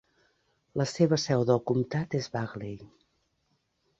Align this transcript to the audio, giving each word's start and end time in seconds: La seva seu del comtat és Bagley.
La 0.81 0.87
seva 0.91 1.19
seu 1.25 1.43
del 1.51 1.61
comtat 1.71 2.17
és 2.21 2.31
Bagley. 2.37 2.75